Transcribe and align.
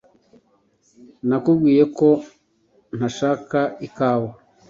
Nakubwiye 1.27 1.83
ko 1.97 2.09
ntashaka 2.97 3.59
ikawa. 3.87 4.29